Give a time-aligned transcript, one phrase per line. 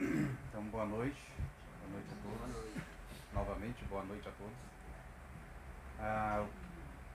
[0.00, 1.20] Então, boa noite.
[1.80, 2.54] Boa noite a todos.
[2.54, 2.84] Boa.
[3.32, 4.56] Novamente, boa noite a todos.
[5.98, 6.46] Ah,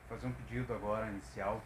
[0.10, 1.64] fazer um pedido agora inicial.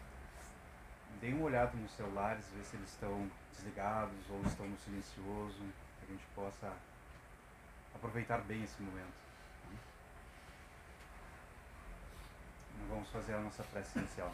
[1.20, 5.58] Deem uma olhada nos celulares, ver se eles estão desligados ou estão no silencioso,
[5.98, 6.72] para que a gente possa
[7.96, 9.18] aproveitar bem esse momento.
[12.88, 14.32] Vamos fazer a nossa prece inicial.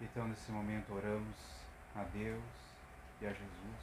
[0.00, 1.61] Então, nesse momento, oramos
[1.94, 2.42] a Deus
[3.20, 3.82] e a Jesus,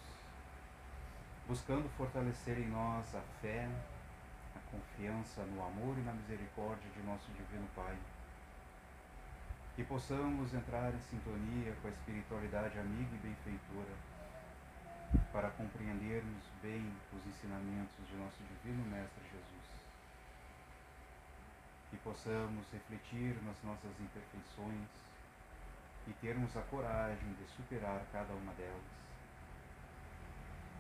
[1.48, 3.70] buscando fortalecer em nós a fé,
[4.56, 7.96] a confiança no amor e na misericórdia de nosso Divino Pai.
[9.76, 13.96] Que possamos entrar em sintonia com a espiritualidade amiga e benfeitora,
[15.32, 19.70] para compreendermos bem os ensinamentos de nosso Divino Mestre Jesus.
[21.92, 25.09] Que possamos refletir nas nossas imperfeições
[26.10, 28.82] e termos a coragem de superar cada uma delas.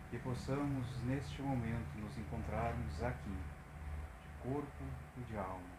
[0.09, 3.38] Que possamos, neste momento, nos encontrarmos aqui,
[4.23, 4.83] de corpo
[5.17, 5.77] e de alma,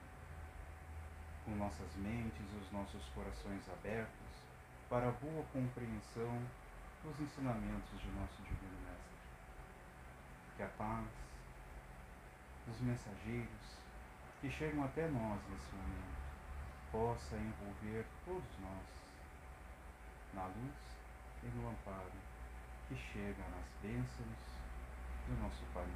[1.44, 4.30] com nossas mentes e os nossos corações abertos
[4.88, 6.40] para a boa compreensão
[7.02, 9.18] dos ensinamentos de nosso Divino Mestre.
[10.56, 11.08] Que a paz
[12.68, 13.80] dos mensageiros
[14.40, 16.20] que chegam até nós nesse momento
[16.92, 18.99] possa envolver todos nós
[20.34, 20.90] na luz
[21.42, 22.10] e no amparo
[22.88, 24.50] que chega nas bênçãos
[25.28, 25.86] do nosso Pai.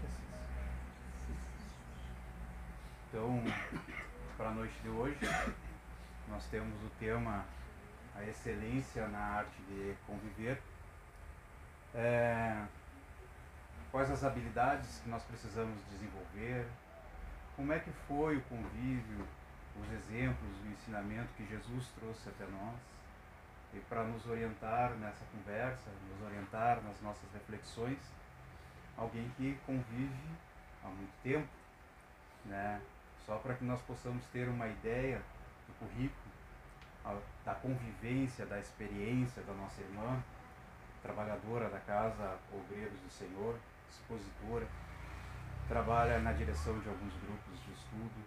[0.00, 0.74] Que assim seja.
[3.08, 3.42] Então,
[4.36, 5.18] para a noite de hoje,
[6.28, 7.44] nós temos o tema
[8.14, 10.60] A Excelência na Arte de Conviver.
[11.94, 12.66] É,
[13.90, 16.66] quais as habilidades que nós precisamos desenvolver,
[17.56, 19.26] como é que foi o convívio,
[19.80, 22.93] os exemplos, o ensinamento que Jesus trouxe até nós
[23.74, 27.98] e para nos orientar nessa conversa, nos orientar nas nossas reflexões,
[28.96, 30.30] alguém que convive
[30.84, 31.48] há muito tempo,
[32.44, 32.80] né?
[33.26, 35.20] Só para que nós possamos ter uma ideia
[35.66, 36.34] do currículo,
[37.44, 40.22] da convivência, da experiência da nossa irmã,
[41.02, 43.58] trabalhadora da casa Obreiros do Senhor,
[43.90, 44.66] expositora,
[45.68, 48.24] trabalha na direção de alguns grupos de estudo,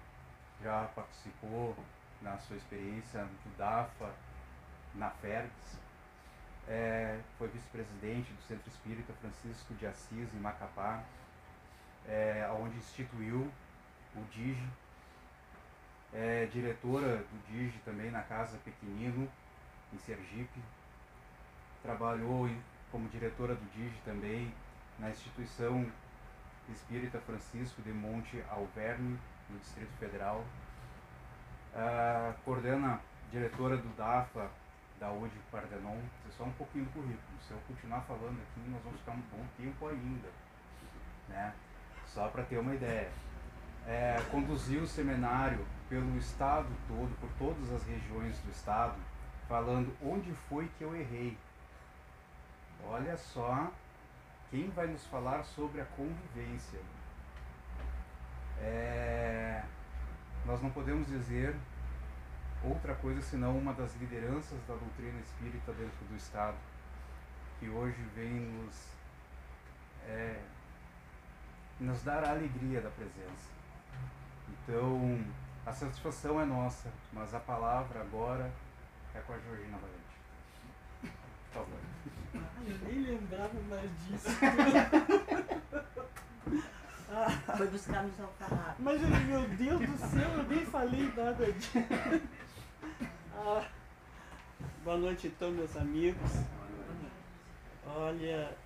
[0.61, 1.75] já participou
[2.21, 4.11] na sua experiência do DAFA,
[4.97, 5.79] na FERGS,
[6.67, 11.03] é, foi vice-presidente do Centro Espírita Francisco de Assis, em Macapá,
[12.07, 13.49] é, onde instituiu
[14.15, 14.69] o DIGI,
[16.13, 19.29] é, diretora do DIGI também na Casa Pequenino,
[19.93, 20.59] em Sergipe,
[21.81, 22.49] trabalhou
[22.91, 24.53] como diretora do DIGI também
[24.99, 25.89] na instituição
[26.69, 29.17] Espírita Francisco de Monte Alverne,
[29.49, 30.43] no Distrito Federal,
[31.73, 32.99] uh, coordena
[33.31, 34.49] diretora do DAFA
[34.99, 37.39] da UD Pardenon, é só um pouquinho do currículo.
[37.41, 40.29] Se eu continuar falando aqui, nós vamos ficar um bom tempo ainda.
[41.29, 41.53] Né?
[42.05, 43.11] Só para ter uma ideia.
[43.85, 48.95] É, conduziu o seminário pelo estado todo, por todas as regiões do estado,
[49.47, 51.37] falando onde foi que eu errei.
[52.85, 53.71] Olha só
[54.49, 56.79] quem vai nos falar sobre a convivência.
[58.59, 59.63] É,
[60.45, 61.55] nós não podemos dizer
[62.69, 66.57] outra coisa senão uma das lideranças da doutrina espírita dentro do Estado,
[67.59, 68.75] que hoje vem nos,
[70.07, 70.39] é,
[71.79, 73.57] nos dar a alegria da presença.
[74.49, 75.25] Então,
[75.65, 78.51] a satisfação é nossa, mas a palavra agora
[79.15, 79.97] é com a Georgina Valente.
[81.01, 81.79] Por favor.
[82.35, 84.29] Ah, eu nem lembrava mais disso.
[87.57, 88.75] Foi buscar nos alfarrabos.
[88.79, 91.77] Mas, meu Deus do céu, eu nem falei nada disso.
[93.39, 93.63] Ah,
[94.83, 96.31] boa noite então, meus amigos.
[97.85, 98.57] Olha,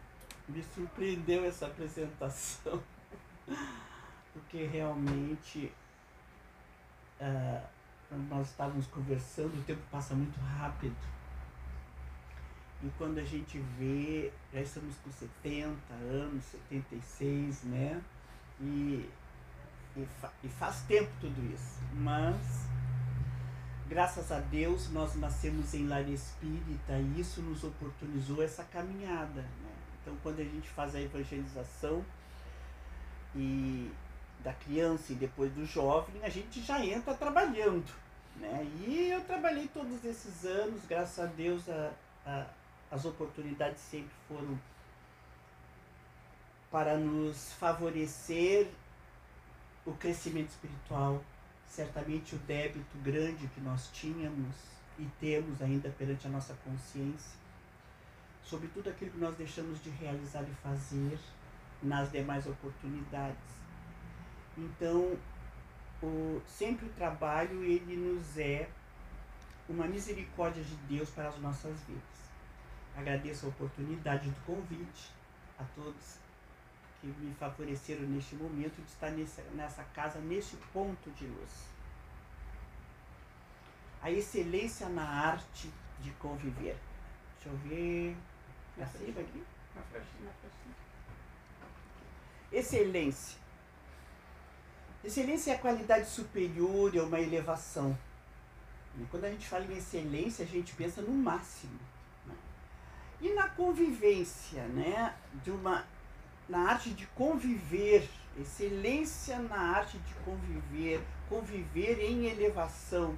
[0.48, 2.82] me surpreendeu essa apresentação,
[4.32, 5.74] porque realmente
[7.20, 7.68] uh,
[8.30, 10.96] nós estávamos conversando, o tempo passa muito rápido.
[12.82, 18.02] E quando a gente vê, já estamos com 70 anos, 76, né?
[18.62, 19.10] E,
[19.98, 21.82] e, fa e faz tempo tudo isso.
[21.94, 22.72] Mas
[23.92, 29.42] graças a Deus, nós nascemos em lar espírita e isso nos oportunizou essa caminhada.
[29.42, 29.72] Né?
[30.02, 32.02] Então, quando a gente faz a evangelização
[33.36, 33.92] e
[34.42, 37.92] da criança e depois do jovem, a gente já entra trabalhando.
[38.38, 38.66] Né?
[38.88, 41.92] E eu trabalhei todos esses anos, graças a Deus, a,
[42.26, 42.46] a,
[42.90, 44.58] as oportunidades sempre foram
[46.72, 48.70] para nos favorecer
[49.86, 51.22] o crescimento espiritual,
[51.72, 54.56] certamente o débito grande que nós tínhamos
[55.00, 57.40] e temos ainda perante a nossa consciência
[58.44, 61.18] sobre tudo aquilo que nós deixamos de realizar e fazer
[61.82, 63.40] nas demais oportunidades.
[64.58, 65.18] Então,
[66.04, 68.70] o, sempre o trabalho ele nos é
[69.70, 72.02] uma misericórdia de Deus para as nossas vidas.
[72.98, 75.10] Agradeço a oportunidade do convite
[75.58, 76.20] a todos
[77.02, 81.50] que me favoreceram neste momento de estar nessa, nessa casa, neste ponto de luz.
[84.02, 85.70] A excelência na arte
[86.00, 86.78] de conviver.
[87.36, 88.16] Deixa eu ver.
[88.78, 89.44] Na Acima aqui.
[89.76, 89.82] Na.
[89.82, 90.32] Na.
[92.52, 93.40] Excelência.
[95.04, 97.98] Excelência é a qualidade superior, é uma elevação.
[99.00, 101.80] E quando a gente fala em excelência, a gente pensa no máximo.
[102.26, 102.36] né?
[103.20, 105.16] E na convivência, né?
[105.44, 105.86] De uma,
[106.48, 108.08] na arte de conviver,
[108.40, 113.18] excelência na arte de conviver, conviver em elevação,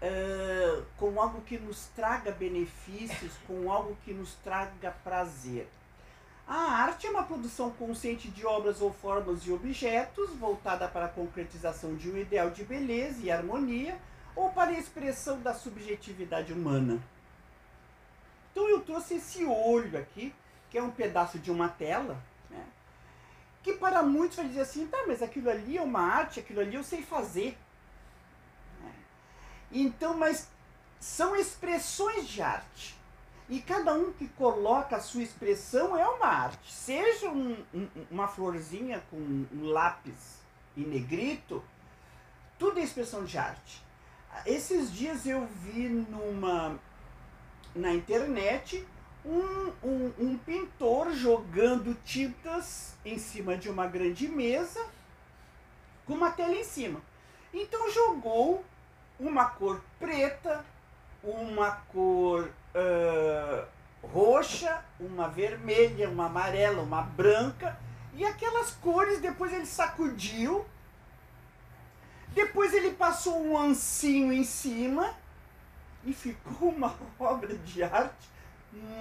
[0.00, 5.68] ah, com algo que nos traga benefícios, com algo que nos traga prazer.
[6.46, 11.08] A arte é uma produção consciente de obras ou formas de objetos, voltada para a
[11.08, 13.96] concretização de um ideal de beleza e harmonia,
[14.34, 17.00] ou para a expressão da subjetividade humana.
[18.50, 20.34] Então eu trouxe esse olho aqui,
[20.72, 22.64] que é um pedaço de uma tela, né?
[23.62, 26.74] que para muitos vai dizer assim, tá, mas aquilo ali é uma arte, aquilo ali
[26.74, 27.58] eu sei fazer.
[28.80, 28.90] né?
[29.70, 30.48] Então, mas
[30.98, 32.96] são expressões de arte.
[33.50, 36.72] E cada um que coloca a sua expressão é uma arte.
[36.72, 40.38] Seja um- um- uma florzinha com um lápis
[40.74, 41.62] e negrito,
[42.58, 43.82] tudo é expressão de arte.
[44.46, 46.78] Esses dias eu vi numa
[47.74, 48.86] na internet
[49.24, 54.84] um, um, um pintor jogando tintas em cima de uma grande mesa
[56.06, 57.00] com uma tela em cima.
[57.52, 58.64] Então jogou
[59.18, 60.64] uma cor preta,
[61.22, 63.66] uma cor ah,
[64.02, 67.78] roxa, uma vermelha, uma amarela, uma branca,
[68.14, 70.64] e aquelas cores depois ele sacudiu,
[72.34, 75.14] depois ele passou um ancinho em cima
[76.04, 78.32] e ficou uma obra de arte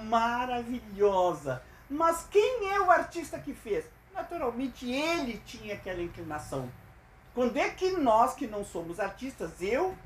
[0.06, 1.62] maravilhosa.
[1.89, 3.85] Mas quem é o artista que fez?
[4.13, 6.71] Naturalmente ele tinha aquela inclinação.
[7.33, 9.97] Quando é que nós que não somos artistas, eu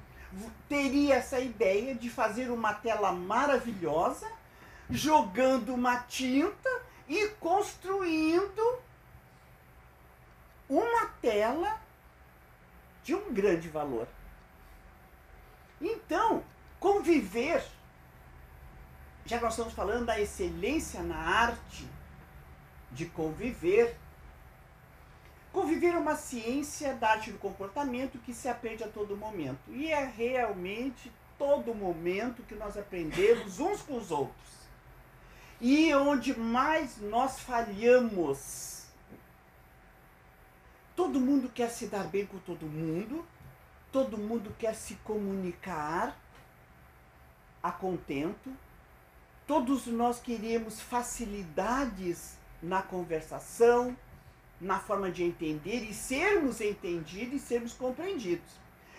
[0.69, 4.31] teria essa ideia de fazer uma tela maravilhosa,
[4.89, 6.69] jogando uma tinta
[7.07, 8.79] e construindo
[10.69, 11.79] uma tela
[13.03, 14.07] de um grande valor.
[15.79, 16.43] Então,
[16.79, 17.63] conviver,
[19.25, 21.87] já que nós estamos falando da excelência na arte
[22.91, 23.97] de conviver,
[25.51, 29.59] conviver é uma ciência da arte do comportamento que se aprende a todo momento.
[29.69, 34.55] E é realmente todo momento que nós aprendemos uns com os outros.
[35.59, 38.85] E onde mais nós falhamos.
[40.95, 43.25] Todo mundo quer se dar bem com todo mundo,
[43.91, 46.17] todo mundo quer se comunicar
[47.61, 48.53] a contento,
[49.47, 53.95] todos nós queremos facilidades na conversação,
[54.59, 58.49] na forma de entender e sermos entendidos e sermos compreendidos.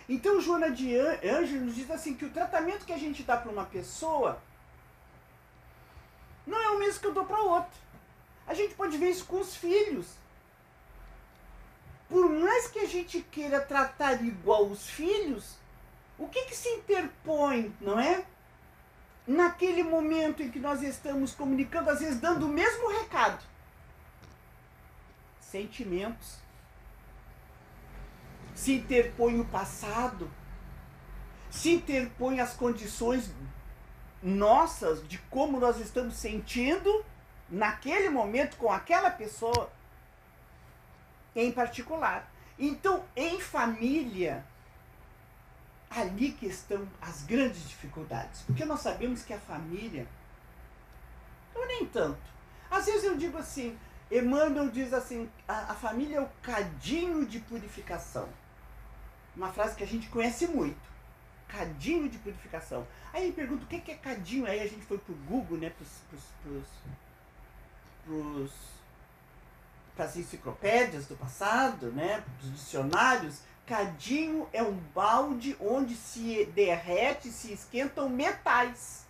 [0.08, 3.36] Então, Joana de An- Ângelo nos diz assim que o tratamento que a gente dá
[3.36, 4.40] para uma pessoa
[6.46, 7.86] não é o mesmo que eu dou para outra.
[8.46, 10.06] A gente pode ver isso com os filhos.
[12.08, 15.56] Por mais que a gente queira tratar igual os filhos,
[16.16, 18.24] o que, que se interpõe, não é?
[19.26, 23.44] Naquele momento em que nós estamos comunicando, às vezes dando o mesmo recado.
[25.40, 26.38] Sentimentos.
[28.54, 30.30] Se interpõe o passado.
[31.50, 33.32] Se interpõe as condições
[34.22, 37.04] nossas de como nós estamos sentindo
[37.48, 39.70] naquele momento com aquela pessoa
[41.34, 42.30] em particular.
[42.58, 44.44] Então, em família,
[45.90, 48.42] ali que estão as grandes dificuldades.
[48.42, 50.06] Porque nós sabemos que a família,
[51.54, 52.20] ou nem tanto.
[52.70, 53.78] Às vezes eu digo assim,
[54.10, 58.28] Emmanuel diz assim, a, a família é o cadinho de purificação.
[59.36, 60.96] Uma frase que a gente conhece muito.
[61.48, 62.86] Cadinho de purificação.
[63.12, 64.46] Aí pergunta o que é cadinho.
[64.46, 65.70] Aí a gente foi pro Google, né?
[65.70, 66.68] Pros, pros, pros,
[68.04, 68.52] pros,
[69.94, 72.24] pras enciclopédias do passado, né?
[72.38, 73.40] Pros dicionários.
[73.66, 79.04] Cadinho é um balde onde se derrete, se esquentam metais.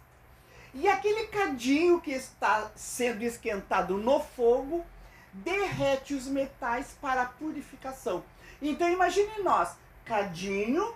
[0.73, 4.85] E aquele cadinho que está sendo esquentado no fogo
[5.33, 8.25] derrete os metais para a purificação.
[8.61, 10.95] Então imagine nós, cadinho,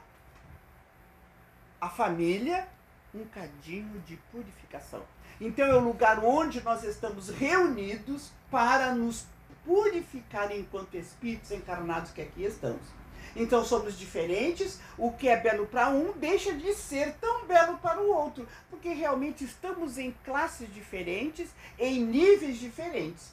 [1.79, 2.67] a família,
[3.15, 5.03] um cadinho de purificação.
[5.39, 9.27] Então é o lugar onde nós estamos reunidos para nos
[9.65, 13.00] purificar enquanto espíritos encarnados que aqui estamos.
[13.37, 18.01] Então somos diferentes, o que é belo para um deixa de ser tão belo para
[18.01, 23.33] o outro, porque realmente estamos em classes diferentes, em níveis diferentes.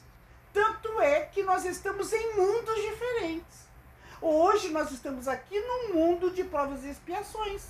[0.52, 3.68] Tanto é que nós estamos em mundos diferentes.
[4.20, 7.66] Hoje nós estamos aqui num mundo de provas e expiações.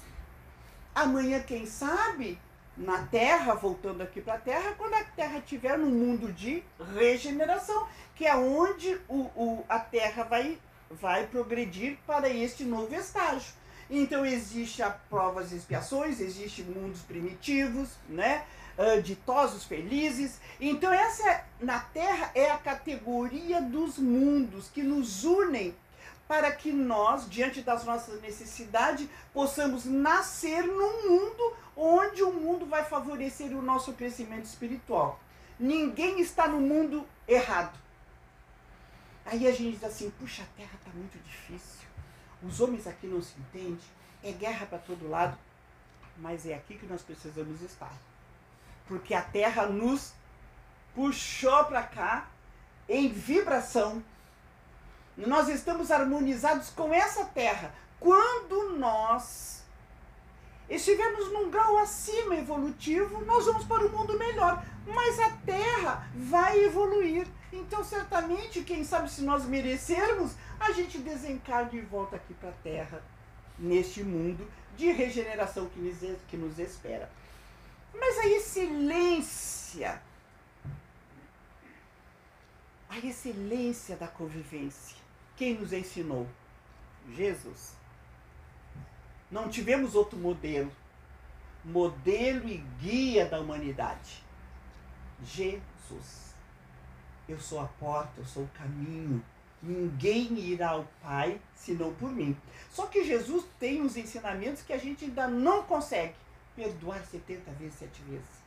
[0.94, 2.38] Amanhã, quem sabe,
[2.78, 6.62] na Terra, voltando aqui para a Terra, quando a Terra estiver no mundo de
[6.94, 10.58] regeneração, que é onde o, o, a Terra vai,
[10.90, 13.52] vai progredir para este novo estágio.
[13.90, 18.44] Então existe a provas e expiações, existe mundos primitivos, né?
[18.76, 20.38] Uh, ditosos, felizes.
[20.60, 25.74] Então essa na Terra é a categoria dos mundos que nos unem
[26.28, 32.84] para que nós, diante das nossas necessidades, possamos nascer num mundo onde o mundo vai
[32.84, 35.18] favorecer o nosso crescimento espiritual.
[35.58, 37.76] Ninguém está no mundo errado.
[39.30, 41.86] Aí a gente diz assim: puxa, a terra está muito difícil.
[42.42, 43.78] Os homens aqui não se entendem.
[44.22, 45.38] É guerra para todo lado.
[46.16, 47.92] Mas é aqui que nós precisamos estar.
[48.86, 50.12] Porque a terra nos
[50.94, 52.28] puxou para cá
[52.88, 54.02] em vibração
[55.26, 57.74] nós estamos harmonizados com essa terra.
[57.98, 59.64] Quando nós
[60.70, 64.62] estivermos num grau acima evolutivo, nós vamos para um mundo melhor.
[64.86, 67.26] Mas a terra vai evoluir.
[67.52, 72.60] Então, certamente, quem sabe se nós merecermos, a gente desencarna e volta aqui para a
[72.62, 73.02] terra,
[73.58, 77.10] neste mundo de regeneração que nos, que nos espera.
[77.92, 80.00] Mas a excelência,
[82.88, 86.26] a excelência da convivência quem nos ensinou?
[87.14, 87.76] Jesus.
[89.30, 90.70] Não tivemos outro modelo.
[91.64, 94.24] Modelo e guia da humanidade.
[95.22, 96.27] Jesus.
[97.28, 99.22] Eu sou a porta, eu sou o caminho.
[99.62, 102.36] Ninguém irá ao Pai senão por mim.
[102.70, 106.14] Só que Jesus tem uns ensinamentos que a gente ainda não consegue
[106.56, 108.38] perdoar 70 vezes, 7 vezes.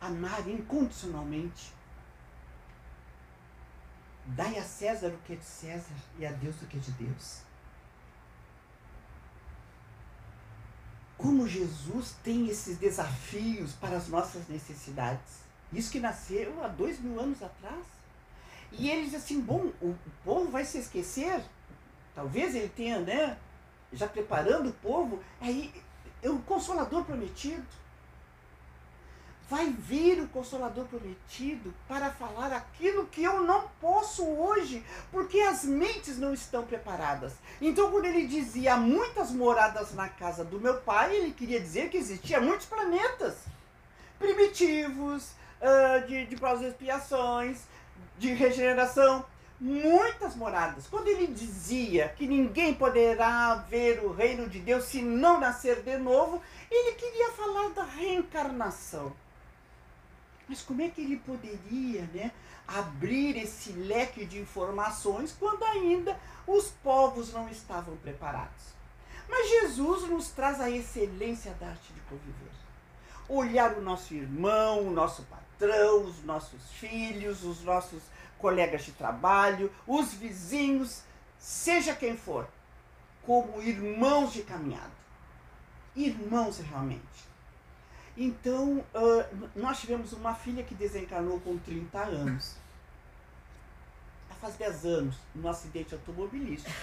[0.00, 1.76] Amar incondicionalmente
[4.26, 6.90] Dai a César o que é de César e a Deus o que é de
[6.92, 7.45] Deus.
[11.16, 15.46] Como Jesus tem esses desafios para as nossas necessidades.
[15.72, 17.84] Isso que nasceu há dois mil anos atrás.
[18.72, 19.94] E ele diz assim: bom, o
[20.24, 21.42] povo vai se esquecer.
[22.14, 23.38] Talvez ele tenha, né?
[23.92, 25.20] Já preparando o povo.
[25.40, 25.72] Aí,
[26.22, 27.66] é o consolador prometido
[29.48, 35.64] vai vir o Consolador prometido para falar aquilo que eu não posso hoje, porque as
[35.64, 37.34] mentes não estão preparadas.
[37.60, 41.96] Então, quando ele dizia muitas moradas na casa do meu pai, ele queria dizer que
[41.96, 43.36] existia muitos planetas
[44.18, 47.60] primitivos, uh, de, de provas expiações,
[48.18, 49.24] de regeneração,
[49.60, 50.86] muitas moradas.
[50.86, 55.96] Quando ele dizia que ninguém poderá ver o reino de Deus se não nascer de
[55.98, 59.12] novo, ele queria falar da reencarnação.
[60.48, 62.30] Mas como é que ele poderia né,
[62.66, 68.76] abrir esse leque de informações quando ainda os povos não estavam preparados?
[69.28, 72.46] Mas Jesus nos traz a excelência da arte de conviver.
[73.28, 78.04] Olhar o nosso irmão, o nosso patrão, os nossos filhos, os nossos
[78.38, 81.02] colegas de trabalho, os vizinhos,
[81.38, 82.48] seja quem for,
[83.22, 84.94] como irmãos de caminhada.
[85.96, 87.25] Irmãos realmente.
[88.16, 92.56] Então, uh, nós tivemos uma filha que desencarnou com 30 anos.
[94.30, 96.74] Ela faz 10 anos, num acidente automobilístico.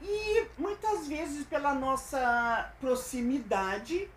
[0.00, 4.08] E muitas vezes, pela nossa proximidade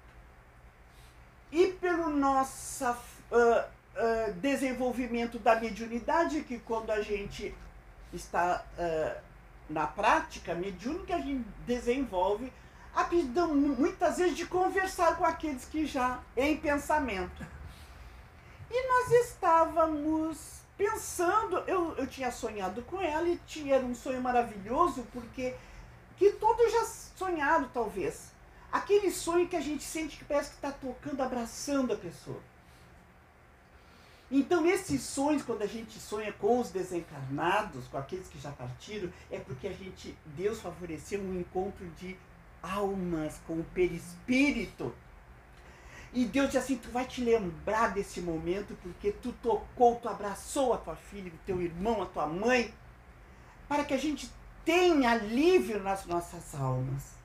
[1.52, 2.96] e pelo nosso uh,
[3.32, 7.56] uh, desenvolvimento da mediunidade, que quando a gente
[8.14, 8.64] está
[9.70, 12.52] na prática mediúnica, a gente desenvolve
[12.98, 17.46] aptidão muitas vezes de conversar com aqueles que já em pensamento.
[18.72, 25.06] E nós estávamos pensando, eu, eu tinha sonhado com ela e tinha, um sonho maravilhoso,
[25.14, 25.56] porque
[26.18, 28.32] que todos já sonharam talvez.
[28.72, 32.42] Aquele sonho que a gente sente que parece que está tocando, abraçando a pessoa.
[34.30, 39.10] Então, esses sonhos, quando a gente sonha com os desencarnados, com aqueles que já partiram,
[39.32, 42.18] é porque a gente, Deus favoreceu um encontro de
[42.74, 44.94] almas, com o perispírito.
[46.14, 50.74] E Deus diz assim: tu vai te lembrar desse momento porque tu tocou, tu abraçou
[50.74, 52.74] a tua filha, o teu irmão, a tua mãe,
[53.68, 54.32] para que a gente
[54.64, 57.18] tenha alívio nas nossas almas.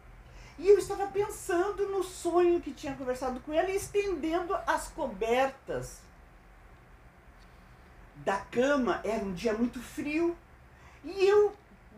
[0.58, 6.00] E eu estava pensando no sonho que tinha conversado com ela e estendendo as cobertas
[8.16, 9.00] da cama.
[9.02, 10.37] Era um dia muito frio.
[11.04, 11.52] E eu,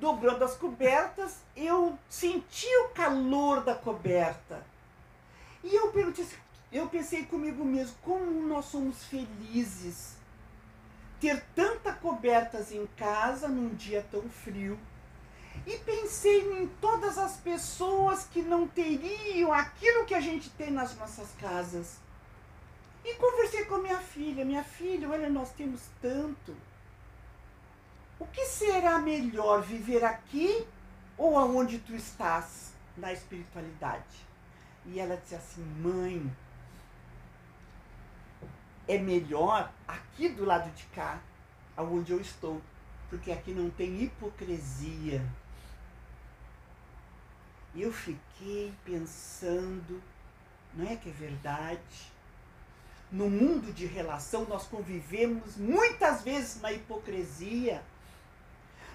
[0.04, 4.62] dobrando as cobertas, eu senti o calor da coberta.
[5.62, 6.26] E eu perguntei,
[6.70, 10.12] eu pensei comigo mesmo, como nós somos felizes
[11.18, 14.78] ter tanta cobertas em casa num dia tão frio.
[15.66, 20.94] E pensei em todas as pessoas que não teriam aquilo que a gente tem nas
[20.98, 21.96] nossas casas.
[23.02, 24.44] E conversei com a minha filha.
[24.44, 26.54] Minha filha, olha, nós temos tanto.
[28.18, 30.66] O que será melhor, viver aqui
[31.16, 34.26] ou aonde tu estás na espiritualidade?
[34.86, 36.30] E ela disse assim: Mãe,
[38.86, 41.20] é melhor aqui do lado de cá,
[41.76, 42.60] aonde eu estou,
[43.08, 45.24] porque aqui não tem hipocrisia.
[47.74, 50.00] Eu fiquei pensando,
[50.74, 52.12] não é que é verdade?
[53.10, 57.82] No mundo de relação, nós convivemos muitas vezes na hipocrisia.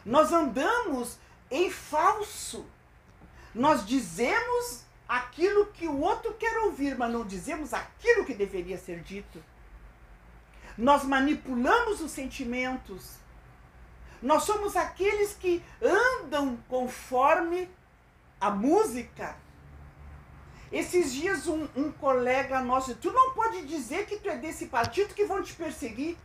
[0.06, 1.18] Nós andamos
[1.52, 2.66] em falso.
[3.54, 9.02] Nós dizemos aquilo que o outro quer ouvir, mas não dizemos aquilo que deveria ser
[9.02, 9.44] dito.
[10.78, 13.18] Nós manipulamos os sentimentos.
[14.22, 17.70] Nós somos aqueles que andam conforme
[18.40, 19.36] a música.
[20.72, 25.16] Esses dias um, um colega nosso, tu não pode dizer que tu é desse partido
[25.16, 26.16] que vão te perseguir.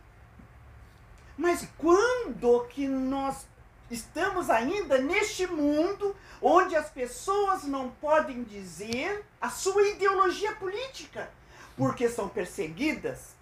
[1.35, 3.47] Mas quando que nós
[3.89, 11.29] estamos ainda neste mundo onde as pessoas não podem dizer a sua ideologia política,
[11.77, 13.35] porque são perseguidas?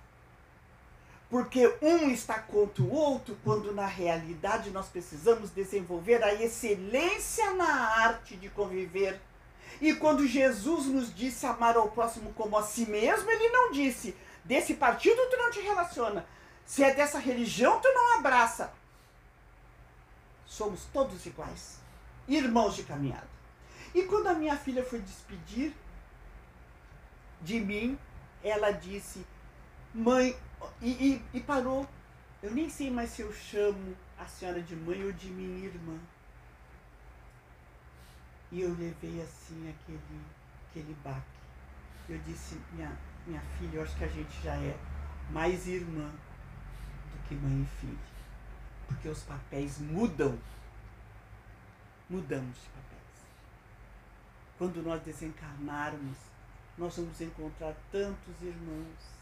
[1.29, 7.97] Porque um está contra o outro, quando na realidade nós precisamos desenvolver a excelência na
[8.03, 9.19] arte de conviver.
[9.81, 14.15] E quando Jesus nos disse amar ao próximo como a si mesmo, ele não disse:
[14.45, 16.25] desse partido tu não te relaciona,
[16.65, 18.71] se é dessa religião tu não abraça.
[20.53, 21.79] Somos todos iguais,
[22.27, 23.27] irmãos de caminhada.
[23.91, 25.73] E quando a minha filha foi despedir
[27.41, 27.97] de mim,
[28.43, 29.25] ela disse:
[29.95, 30.37] Mãe,
[30.79, 31.89] e, e, e parou.
[32.43, 35.97] Eu nem sei mais se eu chamo a senhora de mãe ou de minha irmã.
[38.51, 40.21] E eu levei assim aquele,
[40.69, 41.25] aquele baque.
[42.07, 44.77] Eu disse, minha, minha filha, eu acho que a gente já é
[45.31, 48.12] mais irmã do que mãe e filha.
[48.87, 50.37] Porque os papéis mudam.
[52.09, 52.93] Mudamos de papéis.
[54.57, 56.17] Quando nós desencarnarmos,
[56.77, 59.13] nós vamos encontrar tantos irmãos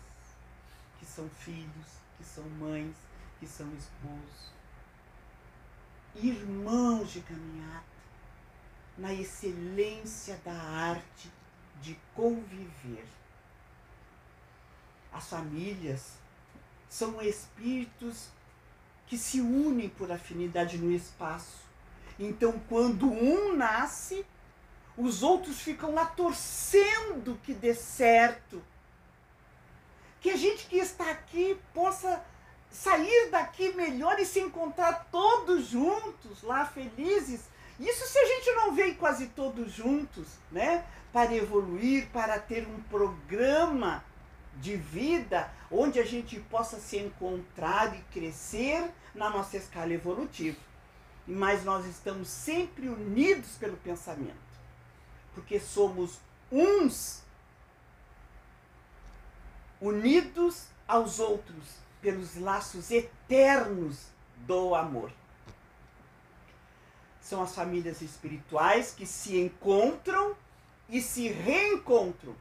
[0.99, 2.95] que são filhos, que são mães,
[3.39, 4.51] que são esposos.
[6.15, 7.83] Irmãos de caminhada,
[8.97, 11.31] na excelência da arte
[11.81, 13.05] de conviver.
[15.11, 16.17] As famílias
[16.87, 18.29] são espíritos
[19.11, 21.65] que se unem por afinidade no espaço.
[22.17, 24.25] Então, quando um nasce,
[24.95, 28.63] os outros ficam lá torcendo que dê certo,
[30.21, 32.23] que a gente que está aqui possa
[32.71, 37.41] sair daqui melhor e se encontrar todos juntos lá felizes.
[37.77, 40.85] Isso se a gente não vem quase todos juntos, né?
[41.11, 44.05] Para evoluir, para ter um programa
[44.55, 50.57] de vida onde a gente possa se encontrar e crescer na nossa escala evolutiva.
[51.27, 54.35] Mas nós estamos sempre unidos pelo pensamento,
[55.33, 56.19] porque somos
[56.51, 57.21] uns
[59.79, 64.07] unidos aos outros pelos laços eternos
[64.45, 65.11] do amor.
[67.21, 70.35] São as famílias espirituais que se encontram
[70.89, 72.35] e se reencontram.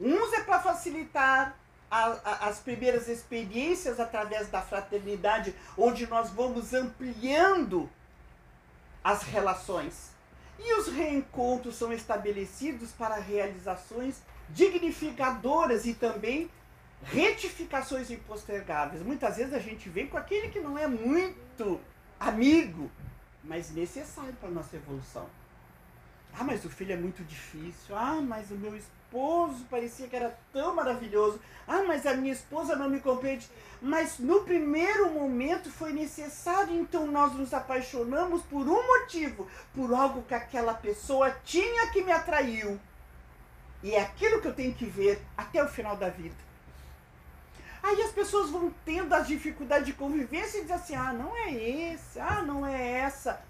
[0.00, 1.56] Uns é para facilitar
[1.92, 7.88] a, a, as primeiras experiências através da fraternidade, onde nós vamos ampliando
[9.04, 10.10] as relações.
[10.58, 16.50] E os reencontros são estabelecidos para realizações dignificadoras e também
[17.04, 19.02] retificações impostergáveis.
[19.02, 21.78] Muitas vezes a gente vem com aquele que não é muito
[22.18, 22.90] amigo,
[23.44, 25.28] mas necessário para a nossa evolução.
[26.38, 27.96] Ah, mas o filho é muito difícil.
[27.96, 31.38] Ah, mas o meu esposo parecia que era tão maravilhoso.
[31.68, 33.48] Ah, mas a minha esposa não me compreende.
[33.80, 40.22] Mas no primeiro momento foi necessário, então nós nos apaixonamos por um motivo, por algo
[40.22, 42.80] que aquela pessoa tinha que me atraiu.
[43.82, 46.52] E é aquilo que eu tenho que ver até o final da vida.
[47.82, 51.52] Aí as pessoas vão tendo as dificuldades de convivência e dizem assim: ah, não é
[51.52, 53.42] esse, ah, não é essa.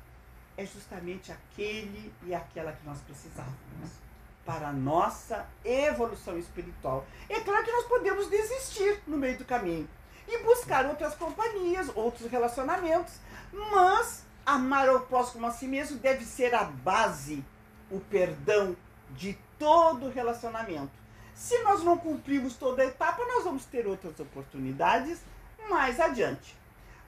[0.56, 4.02] É justamente aquele e aquela que nós precisávamos.
[4.44, 7.06] para a nossa evolução espiritual.
[7.28, 9.88] É claro que nós podemos desistir no meio do caminho
[10.26, 13.14] e buscar outras companhias, outros relacionamentos,
[13.52, 17.44] mas amar ao próximo a si mesmo deve ser a base,
[17.90, 18.76] o perdão
[19.10, 20.90] de todo relacionamento.
[21.34, 25.20] Se nós não cumprirmos toda a etapa, nós vamos ter outras oportunidades
[25.68, 26.56] mais adiante.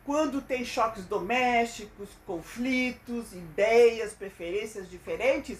[0.04, 5.58] Quando tem choques domésticos, conflitos, ideias, preferências diferentes,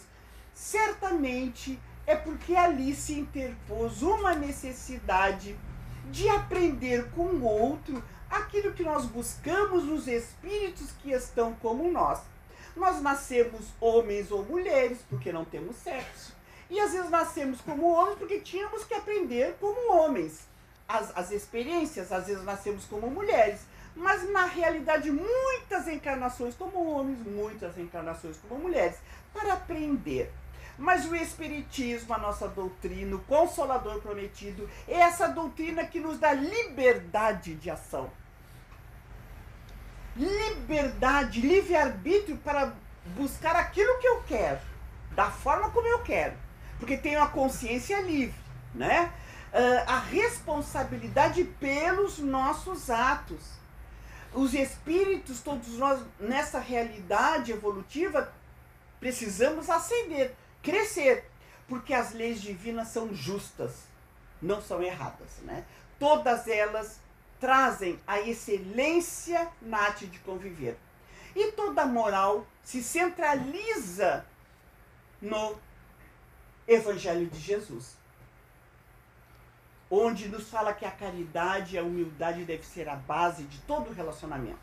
[0.53, 5.57] certamente é porque ali se interpôs uma necessidade
[6.11, 12.21] de aprender com o outro aquilo que nós buscamos nos espíritos que estão como nós.
[12.77, 16.35] Nós nascemos homens ou mulheres porque não temos sexo.
[16.69, 20.41] E às vezes nascemos como homens porque tínhamos que aprender como homens.
[20.87, 23.61] As, as experiências, às vezes nascemos como mulheres.
[23.95, 28.97] Mas na realidade, muitas encarnações como homens, muitas encarnações como mulheres,
[29.33, 30.33] para aprender.
[30.77, 36.33] Mas o Espiritismo, a nossa doutrina, o Consolador Prometido, é essa doutrina que nos dá
[36.33, 38.11] liberdade de ação.
[40.17, 42.73] Liberdade, livre-arbítrio para
[43.17, 44.61] buscar aquilo que eu quero,
[45.13, 46.35] da forma como eu quero.
[46.79, 48.35] Porque tenho a consciência livre,
[48.75, 49.13] né?
[49.53, 53.64] Uh, a responsabilidade pelos nossos atos.
[54.35, 58.33] Os espíritos, todos nós, nessa realidade evolutiva,
[58.99, 61.31] precisamos ascender crescer,
[61.69, 63.85] porque as leis divinas são justas,
[64.43, 65.65] não são erradas, né?
[65.99, 66.99] Todas elas
[67.39, 70.77] trazem a excelência na arte de conviver.
[71.37, 74.25] E toda moral se centraliza
[75.21, 75.57] no
[76.67, 77.97] Evangelho de Jesus,
[79.95, 83.93] onde nos fala que a caridade e a humildade deve ser a base de todo
[83.93, 84.59] relacionamento.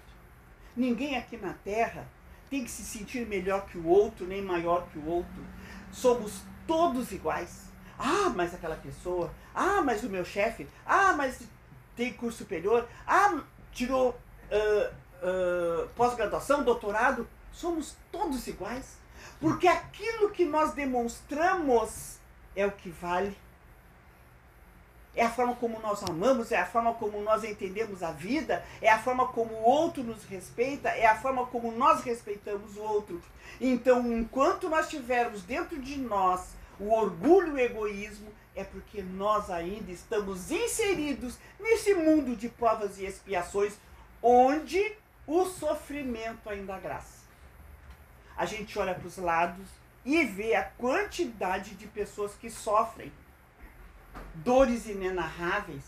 [0.76, 2.06] Ninguém aqui na Terra
[2.50, 5.44] tem que se sentir melhor que o outro, nem maior que o outro
[5.91, 7.70] somos todos iguais.
[7.98, 9.32] Ah, mas aquela pessoa.
[9.54, 10.67] Ah, mas o meu chefe.
[10.86, 11.41] Ah, mas
[11.96, 12.88] tem curso superior.
[13.06, 13.41] Ah,
[13.72, 17.28] tirou uh, uh, pós-graduação, doutorado.
[17.52, 18.98] Somos todos iguais.
[19.39, 22.20] Porque aquilo que nós demonstramos
[22.56, 23.38] é o que vale.
[25.13, 28.89] É a forma como nós amamos, é a forma como nós entendemos a vida, é
[28.89, 33.21] a forma como o outro nos respeita, é a forma como nós respeitamos o outro.
[33.60, 39.50] Então, enquanto nós tivermos dentro de nós o orgulho e o egoísmo, é porque nós
[39.50, 43.74] ainda estamos inseridos nesse mundo de provas e expiações,
[44.21, 44.95] onde
[45.28, 47.21] o sofrimento ainda graça.
[48.36, 49.67] A gente olha para os lados
[50.06, 53.12] e vê a quantidade de pessoas que sofrem
[54.36, 55.84] dores inenarráveis,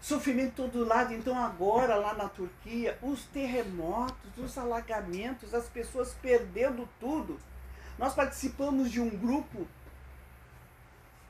[0.00, 1.12] sofrimento todo lado.
[1.12, 7.38] Então, agora, lá na Turquia, os terremotos, os alagamentos, as pessoas perdendo tudo.
[7.98, 9.66] Nós participamos de um grupo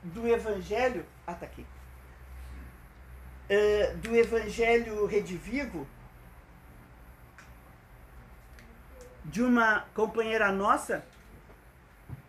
[0.03, 1.05] do Evangelho.
[1.25, 1.65] Ah, tá aqui.
[3.49, 5.87] Uh, do Evangelho Redivivo,
[9.23, 11.05] de uma companheira nossa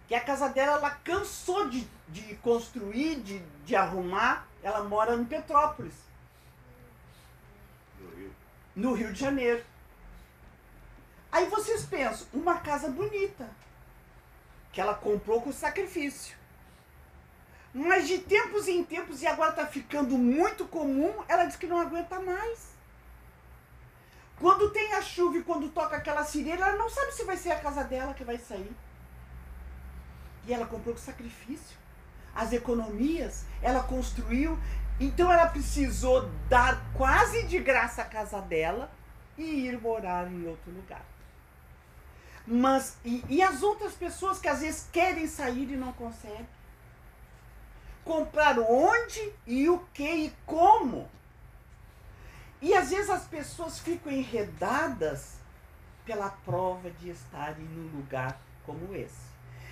[0.09, 4.49] que a casa dela ela cansou de, de construir, de, de arrumar.
[4.62, 5.94] Ela mora em Petrópolis.
[8.01, 8.33] No Rio.
[8.75, 9.62] No Rio de Janeiro.
[11.31, 13.51] Aí vocês pensam, uma casa bonita,
[14.73, 16.35] que ela comprou com sacrifício.
[17.75, 21.79] Mas de tempos em tempos, e agora está ficando muito comum, ela diz que não
[21.79, 22.68] aguenta mais.
[24.40, 27.51] Quando tem a chuva e quando toca aquela sirene, ela não sabe se vai ser
[27.51, 28.75] a casa dela que vai sair.
[30.49, 31.77] E ela comprou com sacrifício.
[32.35, 34.59] As economias, ela construiu.
[34.99, 38.91] Então ela precisou dar quase de graça a casa dela
[39.37, 41.05] e ir morar em outro lugar.
[42.47, 46.49] Mas, e, e as outras pessoas que às vezes querem sair e não conseguem?
[48.03, 51.09] Comprar onde e o que e como?
[52.63, 55.37] E às vezes as pessoas ficam enredadas
[56.07, 59.29] pela prova de estarem num lugar como esse.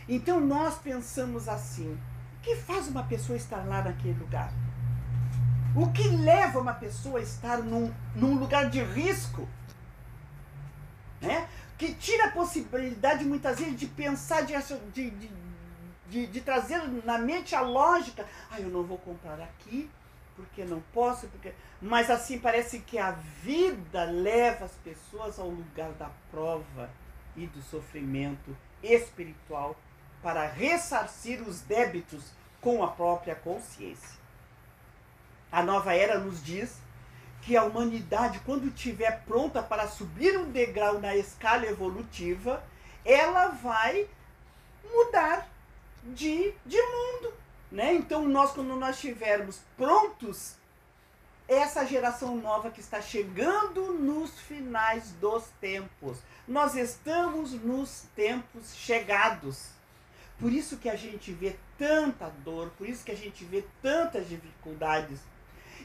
[0.09, 4.53] Então nós pensamos assim: o que faz uma pessoa estar lá naquele lugar?
[5.75, 9.47] O que leva uma pessoa a estar num, num lugar de risco?
[11.21, 11.49] Né?
[11.77, 14.55] Que tira a possibilidade muitas vezes de pensar, de,
[14.93, 15.31] de,
[16.09, 19.91] de, de, trazer na mente a lógica: ah, eu não vou comprar aqui,
[20.37, 21.53] porque não posso, porque.
[21.83, 23.11] Mas assim parece que a
[23.43, 26.89] vida leva as pessoas ao lugar da prova
[27.37, 29.77] e do sofrimento espiritual
[30.27, 34.19] para ressarcir os débitos com a própria consciência.
[35.53, 36.79] A nova era nos diz
[37.43, 42.61] que a humanidade, quando estiver pronta para subir um degrau na escala evolutiva,
[43.05, 44.09] ela vai
[44.93, 45.49] mudar
[46.03, 47.33] de, de mundo.
[47.71, 47.95] Né?
[47.95, 50.57] Então, nós, quando nós estivermos prontos,
[51.47, 56.19] essa geração nova que está chegando nos finais dos tempos.
[56.49, 59.76] Nós estamos nos tempos chegados.
[60.39, 64.29] Por isso que a gente vê tanta dor, por isso que a gente vê tantas
[64.29, 65.21] dificuldades.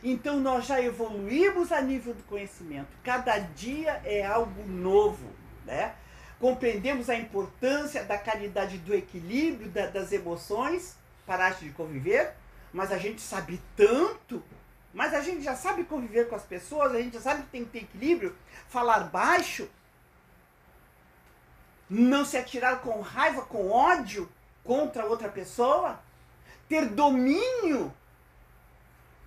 [0.03, 2.89] Então nós já evoluímos a nível do conhecimento.
[3.03, 5.29] Cada dia é algo novo,
[5.65, 5.95] né?
[6.39, 12.33] Compreendemos a importância da caridade do equilíbrio da, das emoções para a arte de conviver,
[12.73, 14.43] mas a gente sabe tanto,
[14.93, 17.63] mas a gente já sabe conviver com as pessoas, a gente já sabe que tem
[17.63, 18.35] que ter equilíbrio,
[18.67, 19.69] falar baixo,
[21.87, 24.27] não se atirar com raiva, com ódio
[24.63, 26.00] contra outra pessoa,
[26.67, 27.93] ter domínio.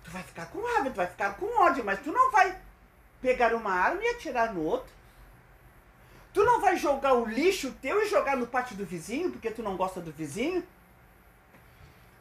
[0.03, 2.57] Tu vai ficar com raiva, tu vai ficar com ódio, mas tu não vai
[3.21, 4.93] pegar uma arma e atirar no outro.
[6.33, 9.63] Tu não vai jogar o lixo teu e jogar no pátio do vizinho, porque tu
[9.63, 10.63] não gosta do vizinho.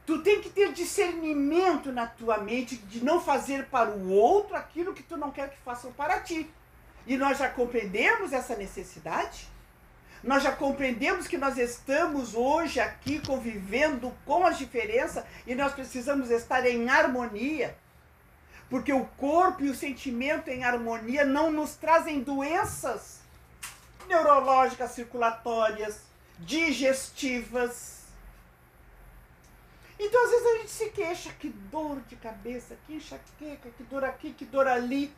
[0.07, 4.95] Tu tem que ter discernimento na tua mente de não fazer para o outro aquilo
[4.95, 6.51] que tu não quer que façam para ti.
[7.07, 9.49] E nós já compreendemos essa necessidade?
[10.25, 16.31] Nós já compreendemos que nós estamos hoje aqui convivendo com as diferenças e nós precisamos
[16.31, 17.77] estar em harmonia.
[18.71, 23.21] Porque o corpo e o sentimento em harmonia não nos trazem doenças
[24.09, 26.01] neurológicas, circulatórias,
[26.39, 28.05] digestivas.
[29.99, 34.05] Então, às vezes, a gente se queixa, que dor de cabeça, que enxaqueca, que dor
[34.05, 35.13] aqui, que dor ali.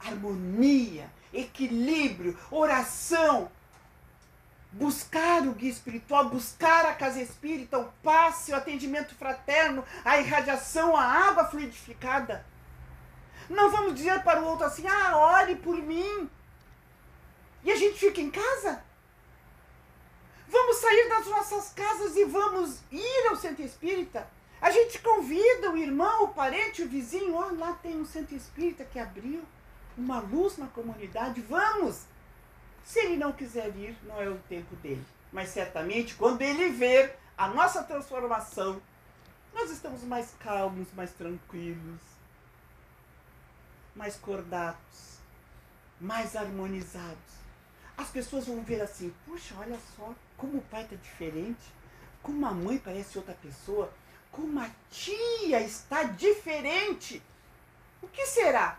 [0.00, 3.50] Harmonia, equilíbrio, oração,
[4.74, 10.96] buscar o guia espiritual, buscar a casa espírita, o passe, o atendimento fraterno, a irradiação,
[10.96, 12.44] a água fluidificada.
[13.48, 16.28] Não vamos dizer para o outro assim, ah, ore por mim.
[17.62, 18.82] E a gente fica em casa?
[20.48, 24.28] Vamos sair das nossas casas e vamos ir ao centro espírita?
[24.60, 28.34] A gente convida o irmão, o parente, o vizinho, ó, oh, lá tem um centro
[28.34, 29.42] espírita que abriu
[29.96, 32.13] uma luz na comunidade, vamos!
[32.84, 35.04] Se ele não quiser ir, não é o tempo dele.
[35.32, 38.80] Mas certamente, quando ele ver a nossa transformação,
[39.54, 42.00] nós estamos mais calmos, mais tranquilos,
[43.96, 45.18] mais cordatos,
[46.00, 47.34] mais harmonizados.
[47.96, 51.72] As pessoas vão ver assim: puxa, olha só como o pai está diferente,
[52.22, 53.90] como a mãe parece outra pessoa,
[54.30, 57.22] como a tia está diferente.
[58.02, 58.78] O que será?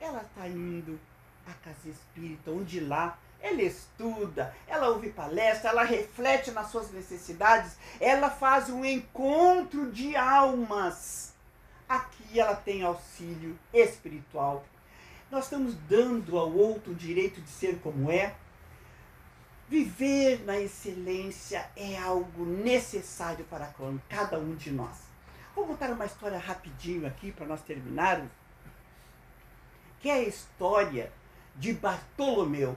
[0.00, 0.98] Ela está indo
[1.46, 7.76] a casa espírita, onde lá ela estuda, ela ouve palestra, ela reflete nas suas necessidades,
[7.98, 11.32] ela faz um encontro de almas.
[11.88, 14.64] Aqui ela tem auxílio espiritual.
[15.30, 18.34] Nós estamos dando ao outro o direito de ser como é.
[19.68, 23.72] Viver na excelência é algo necessário para
[24.08, 24.98] cada um de nós.
[25.54, 28.30] Vou contar uma história rapidinho aqui para nós terminarmos,
[30.00, 31.12] que é a história
[31.56, 32.76] de Bartolomeu.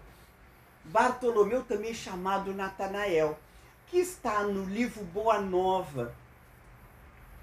[0.85, 3.39] Bartolomeu, também chamado Natanael,
[3.87, 6.13] que está no livro Boa Nova.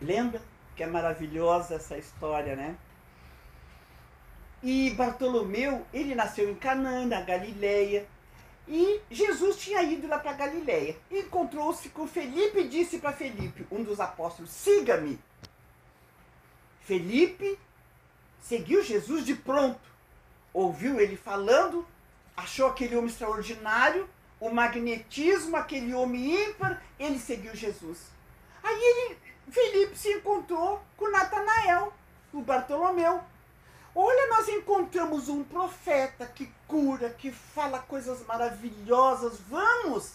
[0.00, 0.40] Lembra?
[0.76, 2.76] Que é maravilhosa essa história, né?
[4.62, 8.06] E Bartolomeu, ele nasceu em Canaã, na Galileia,
[8.68, 10.96] e Jesus tinha ido lá para Galileia.
[11.10, 15.18] Encontrou-se com Felipe e disse para Felipe, um dos apóstolos: "Siga-me".
[16.82, 17.58] Felipe
[18.40, 19.80] seguiu Jesus de pronto
[20.52, 21.86] ouviu ele falando,
[22.36, 24.08] achou aquele homem extraordinário,
[24.38, 28.06] o magnetismo, aquele homem ímpar, ele seguiu Jesus.
[28.62, 29.18] Aí ele,
[29.50, 31.92] Felipe se encontrou com Natanael,
[32.32, 33.22] o Bartolomeu.
[33.94, 39.40] Olha, nós encontramos um profeta que cura, que fala coisas maravilhosas.
[39.48, 40.14] Vamos!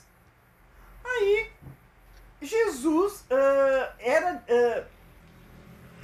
[1.03, 1.51] Aí,
[2.41, 4.43] Jesus uh, era.
[4.49, 4.95] Uh,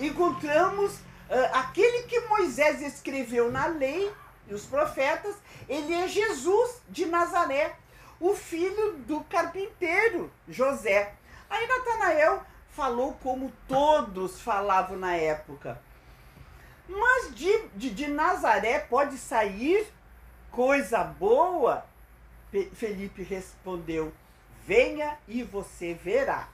[0.03, 4.11] encontramos uh, aquele que Moisés escreveu na lei,
[4.47, 5.35] e os profetas,
[5.67, 7.75] ele é Jesus de Nazaré,
[8.19, 11.13] o filho do carpinteiro José.
[11.49, 15.81] Aí Natanael falou como todos falavam na época.
[16.87, 19.87] Mas de, de, de Nazaré pode sair
[20.51, 21.85] coisa boa?
[22.73, 24.13] Felipe respondeu:
[24.65, 26.49] Venha e você verá.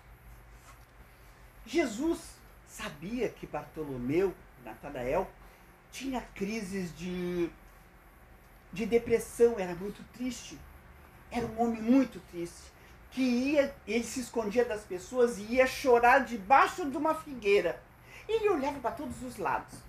[1.65, 2.19] Jesus
[2.67, 5.29] sabia que Bartolomeu, Natanael,
[5.91, 7.49] tinha crises de
[8.71, 10.57] de depressão, era muito triste.
[11.31, 12.71] Era um homem muito triste.
[13.11, 17.81] Que ia, ele se escondia das pessoas e ia chorar debaixo de uma figueira.
[18.27, 19.79] Ele olhava para todos os lados.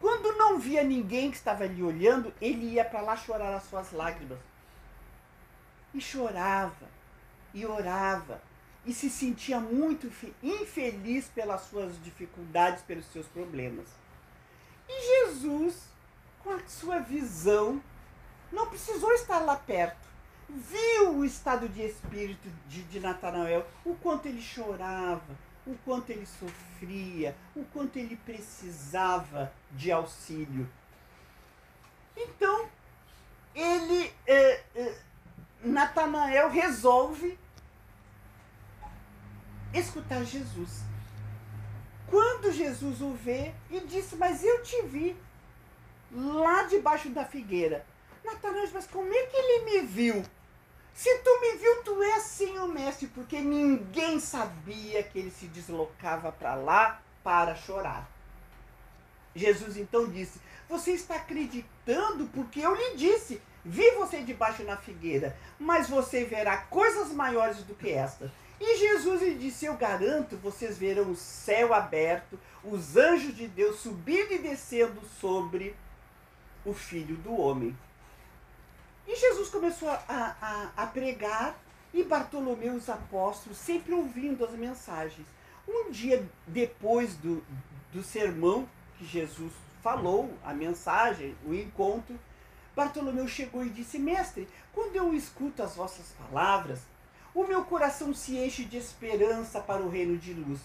[0.00, 3.92] Quando não via ninguém que estava ali olhando, ele ia para lá chorar as suas
[3.92, 4.38] lágrimas.
[5.94, 6.86] E chorava,
[7.54, 8.42] e orava,
[8.84, 13.88] e se sentia muito infeliz pelas suas dificuldades, pelos seus problemas.
[14.88, 15.88] E Jesus,
[16.44, 17.82] com a sua visão,
[18.52, 20.06] não precisou estar lá perto.
[20.48, 26.26] Viu o estado de espírito de, de Natanael, o quanto ele chorava, o quanto ele
[26.26, 30.68] sofria, o quanto ele precisava de auxílio.
[32.16, 32.68] Então,
[33.54, 34.98] ele, eh, eh,
[35.64, 37.38] Natanael resolve
[39.74, 40.82] escutar Jesus.
[42.08, 45.16] Quando Jesus o vê e disse, mas eu te vi
[46.12, 47.84] lá debaixo da figueira.
[48.26, 50.24] Natanael, mas como é que ele me viu?
[50.92, 55.46] Se tu me viu, tu és sim o mestre, porque ninguém sabia que ele se
[55.46, 58.10] deslocava para lá para chorar.
[59.34, 65.36] Jesus então disse: Você está acreditando porque eu lhe disse: Vi você debaixo na figueira,
[65.58, 68.32] mas você verá coisas maiores do que esta.
[68.58, 73.80] E Jesus lhe disse: Eu garanto, vocês verão o céu aberto, os anjos de Deus
[73.80, 75.76] subindo e descendo sobre
[76.64, 77.76] o filho do homem.
[79.06, 81.56] E Jesus começou a, a, a pregar
[81.94, 85.26] e Bartolomeu os apóstolos sempre ouvindo as mensagens.
[85.66, 87.42] Um dia depois do,
[87.92, 92.18] do sermão que Jesus falou, a mensagem, o encontro,
[92.74, 96.80] Bartolomeu chegou e disse: Mestre, quando eu escuto as vossas palavras,
[97.34, 100.60] o meu coração se enche de esperança para o reino de luz.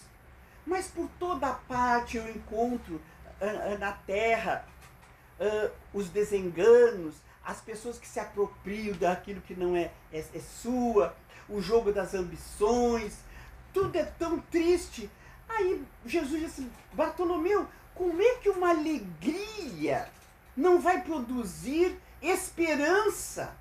[0.66, 2.94] Mas por toda parte eu encontro
[3.40, 4.66] uh, uh, na terra
[5.40, 11.16] uh, os desenganos, as pessoas que se apropriam daquilo que não é, é, é sua,
[11.48, 13.18] o jogo das ambições,
[13.72, 15.10] tudo é tão triste.
[15.48, 20.08] Aí Jesus disse, Bartolomeu, como é que uma alegria
[20.56, 23.54] não vai produzir esperança?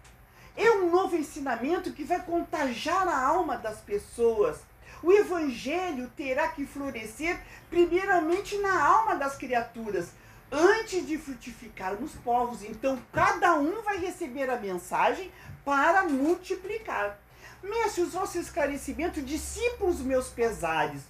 [0.56, 4.60] É um novo ensinamento que vai contagiar a alma das pessoas.
[5.02, 7.40] O evangelho terá que florescer
[7.70, 10.12] primeiramente na alma das criaturas,
[10.52, 12.64] antes de frutificar nos povos.
[12.64, 15.32] Então, cada um vai receber a mensagem
[15.64, 17.18] para multiplicar.
[17.64, 21.04] Mestre, os vossos esclarecimentos dissipam os meus pesares.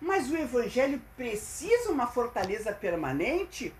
[0.00, 3.74] Mas o evangelho precisa uma fortaleza permanente?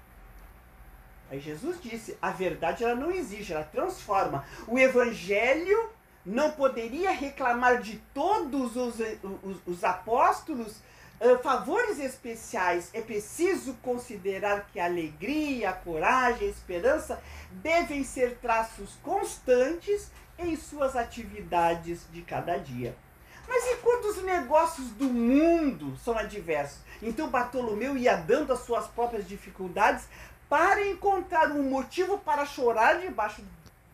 [1.30, 4.44] Aí Jesus disse: a verdade ela não exige, ela transforma.
[4.66, 5.90] O evangelho
[6.24, 8.96] não poderia reclamar de todos os,
[9.42, 10.76] os, os apóstolos
[11.20, 12.90] uh, favores especiais.
[12.92, 20.54] É preciso considerar que a alegria, a coragem, a esperança devem ser traços constantes em
[20.56, 22.96] suas atividades de cada dia.
[23.48, 26.80] Mas e quando os negócios do mundo são adversos?
[27.00, 30.08] Então Bartolomeu ia dando as suas próprias dificuldades
[30.48, 33.42] para encontrar um motivo para chorar debaixo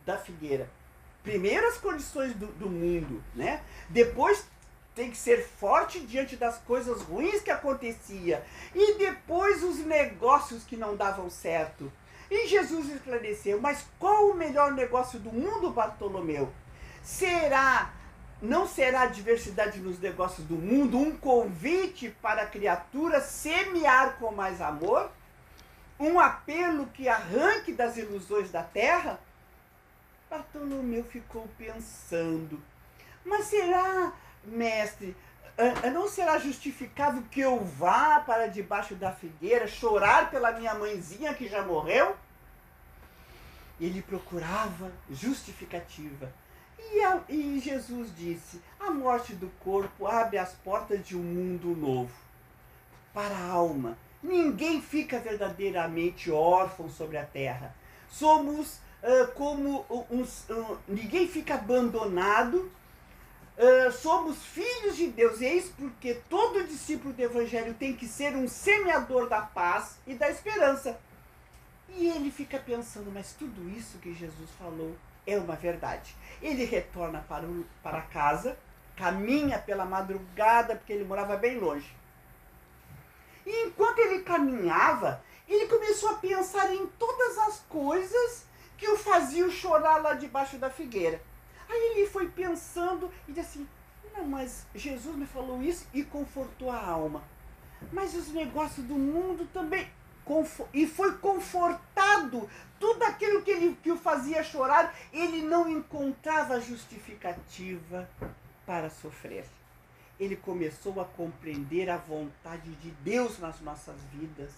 [0.07, 0.69] da figueira.
[1.23, 3.63] Primeiro as condições do, do mundo, né?
[3.89, 4.45] Depois
[4.95, 10.77] tem que ser forte diante das coisas ruins que acontecia e depois os negócios que
[10.77, 11.91] não davam certo.
[12.31, 16.53] E Jesus esclareceu: mas qual o melhor negócio do mundo, Bartolomeu?
[17.03, 17.93] Será
[18.41, 24.33] não será a diversidade nos negócios do mundo um convite para a criatura semear com
[24.33, 25.09] mais amor?
[26.03, 29.21] um apelo que arranque das ilusões da terra?
[30.29, 32.61] Bartolomeu ficou pensando.
[33.25, 34.13] Mas será,
[34.45, 35.17] mestre,
[35.93, 41.49] não será justificável que eu vá para debaixo da figueira chorar pela minha mãezinha que
[41.49, 42.17] já morreu?
[43.81, 46.33] Ele procurava justificativa.
[46.79, 51.77] E, a, e Jesus disse: a morte do corpo abre as portas de um mundo
[51.77, 52.13] novo
[53.13, 57.75] para a alma Ninguém fica verdadeiramente órfão sobre a terra.
[58.09, 60.49] Somos uh, como uns.
[60.49, 62.71] Uh, ninguém fica abandonado.
[63.59, 65.41] Uh, somos filhos de Deus.
[65.41, 70.15] E eis porque todo discípulo do Evangelho tem que ser um semeador da paz e
[70.15, 70.99] da esperança.
[71.89, 76.17] E ele fica pensando, mas tudo isso que Jesus falou é uma verdade.
[76.41, 78.57] Ele retorna para, o, para casa,
[78.97, 82.03] caminha pela madrugada, porque ele morava bem longe
[83.45, 88.47] e enquanto ele caminhava, ele começou a pensar em todas as coisas
[88.79, 91.21] que o faziam chorar lá debaixo da figueira.
[91.69, 93.69] Aí ele foi pensando e disse assim:
[94.15, 97.23] Não, mas Jesus me falou isso e confortou a alma.
[97.93, 99.89] Mas os negócios do mundo também.
[100.73, 102.49] E foi confortado.
[102.79, 108.09] Tudo aquilo que, ele, que o fazia chorar, ele não encontrava justificativa
[108.65, 109.45] para sofrer
[110.25, 114.53] ele começou a compreender a vontade de Deus nas nossas vidas.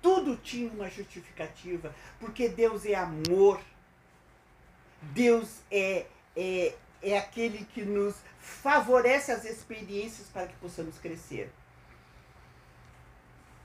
[0.00, 3.60] Tudo tinha uma justificativa, porque Deus é amor.
[5.02, 6.06] Deus é,
[6.36, 11.50] é é aquele que nos favorece as experiências para que possamos crescer.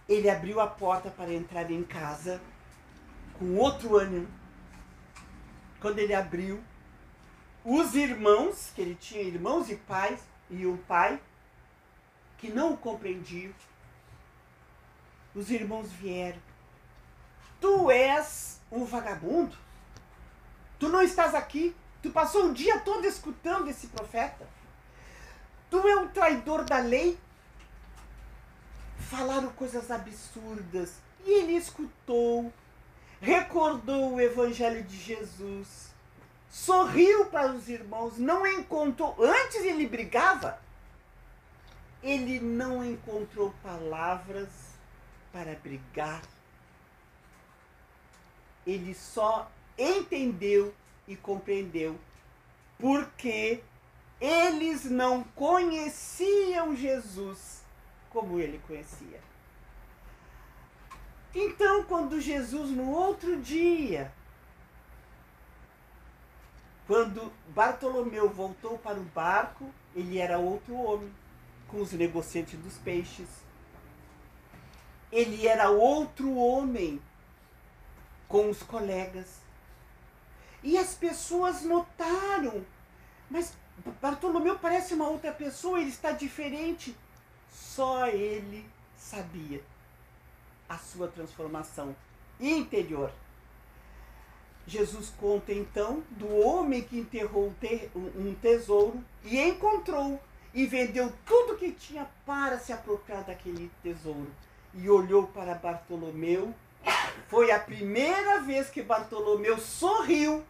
[0.08, 2.42] Ele abriu a porta para entrar em casa
[3.38, 4.28] com outro ânimo.
[5.82, 6.64] Quando ele abriu,
[7.64, 11.20] os irmãos, que ele tinha irmãos e pais, e um pai
[12.38, 13.54] que não o compreendiam,
[15.34, 16.40] os irmãos vieram.
[17.60, 19.58] Tu és um vagabundo?
[20.80, 21.76] Tu não estás aqui?
[22.06, 24.48] Tu passou o dia todo escutando esse profeta?
[25.72, 27.18] Tu é um traidor da lei?
[29.10, 31.00] Falaram coisas absurdas.
[31.26, 32.54] E ele escutou,
[33.20, 35.96] recordou o evangelho de Jesus,
[36.48, 39.16] sorriu para os irmãos, não encontrou.
[39.20, 40.62] Antes ele brigava.
[42.04, 44.50] Ele não encontrou palavras
[45.34, 46.22] para brigar.
[48.64, 50.72] Ele só entendeu
[51.08, 51.98] e compreendeu
[52.78, 53.62] porque
[54.20, 57.64] eles não conheciam Jesus
[58.10, 59.20] como ele conhecia.
[61.34, 64.12] Então, quando Jesus, no outro dia,
[66.88, 71.12] quando Bartolomeu voltou para o barco, ele era outro homem,
[71.68, 73.28] com os negociantes dos peixes.
[75.12, 77.02] Ele era outro homem
[78.28, 79.42] com os colegas.
[80.66, 82.66] E as pessoas notaram,
[83.30, 83.54] mas
[84.02, 86.98] Bartolomeu parece uma outra pessoa, ele está diferente.
[87.54, 88.66] Só ele
[88.98, 89.62] sabia
[90.68, 91.96] a sua transformação
[92.40, 93.12] interior.
[94.66, 97.54] Jesus conta então do homem que enterrou
[98.16, 100.20] um tesouro e encontrou
[100.52, 104.32] e vendeu tudo que tinha para se apropriar daquele tesouro.
[104.74, 106.56] E olhou para Bartolomeu.
[107.28, 110.44] Foi a primeira vez que Bartolomeu sorriu,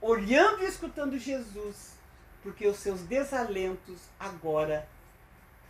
[0.00, 1.96] olhando e escutando Jesus,
[2.42, 4.88] porque os seus desalentos agora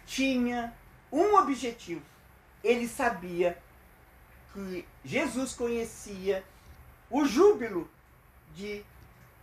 [0.07, 0.73] tinha
[1.11, 2.03] um objetivo.
[2.63, 3.59] Ele sabia
[4.53, 6.45] que Jesus conhecia
[7.11, 7.89] o júbilo
[8.55, 8.85] de,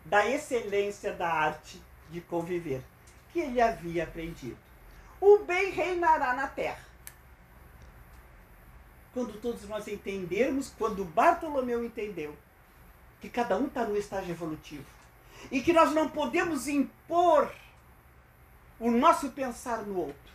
[0.04, 2.84] da excelência da arte de conviver,
[3.32, 4.58] que ele havia aprendido.
[5.20, 6.84] O bem reinará na terra.
[9.14, 12.36] Quando todos nós entendermos, quando Bartolomeu entendeu,
[13.26, 14.86] que cada um está no estágio evolutivo
[15.52, 17.52] e que nós não podemos impor
[18.80, 20.34] o nosso pensar no outro.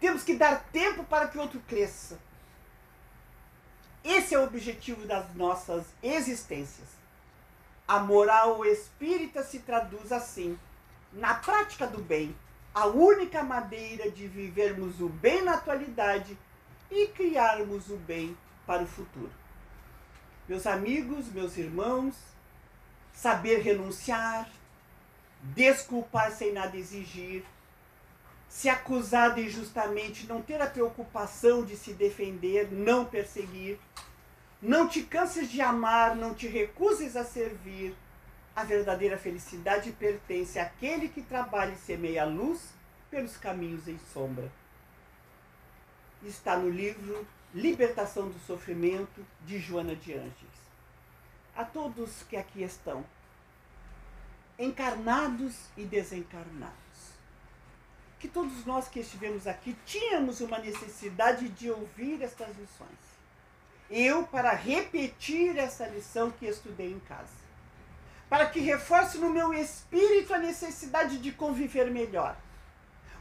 [0.00, 2.18] Temos que dar tempo para que o outro cresça.
[4.02, 6.88] Esse é o objetivo das nossas existências.
[7.86, 10.58] A moral espírita se traduz assim:
[11.12, 12.34] na prática do bem,
[12.74, 16.36] a única maneira de vivermos o bem na atualidade
[16.90, 18.36] e criarmos o bem
[18.66, 19.41] para o futuro.
[20.52, 22.14] Meus amigos, meus irmãos,
[23.10, 24.46] saber renunciar,
[25.40, 27.42] desculpar sem nada exigir,
[28.50, 33.78] se acusado injustamente, não ter a preocupação de se defender, não perseguir.
[34.60, 37.96] Não te canses de amar, não te recuses a servir.
[38.54, 42.74] A verdadeira felicidade pertence àquele que trabalha e semeia a luz
[43.10, 44.52] pelos caminhos em sombra.
[46.22, 50.62] Está no livro Libertação do Sofrimento, de Joana de Ângeles.
[51.54, 53.04] A todos que aqui estão,
[54.58, 56.82] encarnados e desencarnados
[58.22, 63.02] que todos nós que estivemos aqui tínhamos uma necessidade de ouvir estas lições.
[63.90, 67.42] Eu, para repetir essa lição que estudei em casa,
[68.30, 72.36] para que reforce no meu espírito a necessidade de conviver melhor.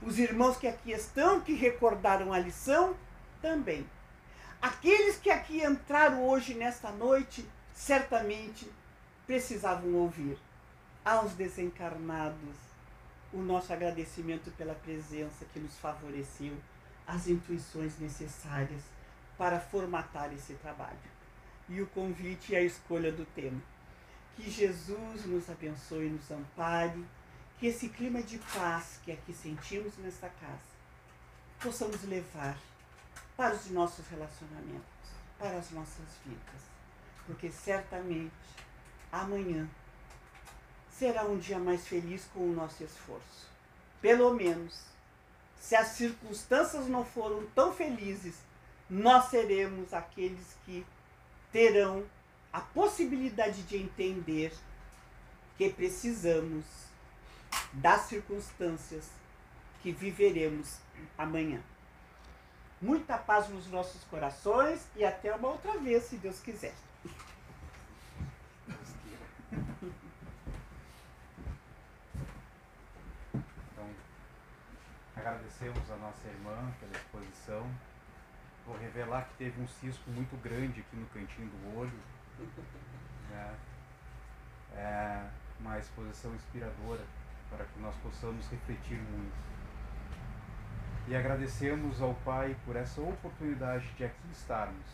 [0.04, 2.96] Os irmãos que aqui estão, que recordaram a lição,
[3.42, 3.84] também.
[4.62, 7.44] Aqueles que aqui entraram hoje, nesta noite,
[7.74, 8.70] certamente
[9.26, 10.38] precisavam ouvir.
[11.04, 12.56] Aos desencarnados,
[13.34, 16.54] o nosso agradecimento pela presença que nos favoreceu,
[17.08, 18.84] as intuições necessárias
[19.36, 20.96] para formatar esse trabalho.
[21.68, 23.60] E o convite e a escolha do tema.
[24.36, 27.04] Que Jesus nos abençoe nos ampare,
[27.58, 30.72] que esse clima de paz que aqui sentimos nesta casa
[31.60, 32.58] possamos levar
[33.36, 34.84] para os nossos relacionamentos,
[35.38, 36.62] para as nossas vidas,
[37.26, 38.32] porque certamente
[39.12, 39.68] amanhã
[40.92, 43.50] será um dia mais feliz com o nosso esforço.
[44.02, 44.84] Pelo menos,
[45.60, 48.36] se as circunstâncias não foram tão felizes,
[48.90, 50.86] nós seremos aqueles que
[51.52, 52.04] terão
[52.52, 54.54] a possibilidade de entender
[55.58, 56.66] que precisamos
[57.74, 59.10] das circunstâncias
[59.82, 60.78] que viveremos
[61.18, 61.62] amanhã.
[62.82, 66.74] Muita paz nos nossos corações e até uma outra vez, se Deus quiser.
[73.34, 73.88] Então,
[75.16, 77.70] agradecemos a nossa irmã pela exposição.
[78.66, 82.00] Vou revelar que teve um cisco muito grande aqui no cantinho do olho.
[83.30, 83.56] Né?
[84.74, 85.30] É
[85.60, 87.06] uma exposição inspiradora
[87.52, 89.61] para que nós possamos refletir muito.
[91.12, 94.88] E agradecemos ao Pai por essa oportunidade de aqui estarmos.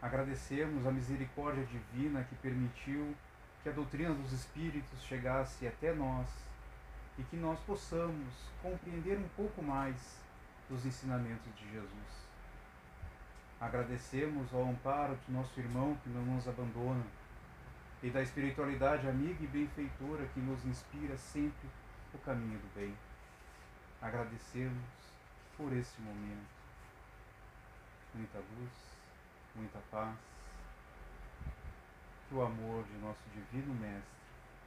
[0.00, 3.14] Agradecemos a misericórdia divina que permitiu
[3.62, 6.26] que a doutrina dos Espíritos chegasse até nós
[7.18, 10.18] e que nós possamos compreender um pouco mais
[10.70, 12.26] dos ensinamentos de Jesus.
[13.60, 17.04] Agradecemos ao amparo do nosso irmão que não nos abandona
[18.02, 21.68] e da espiritualidade amiga e benfeitora que nos inspira sempre
[22.14, 22.94] o caminho do bem.
[24.06, 24.86] Agradecemos
[25.56, 26.46] por esse momento.
[28.14, 28.72] Muita luz,
[29.56, 30.16] muita paz.
[32.28, 34.06] Que o amor de nosso Divino Mestre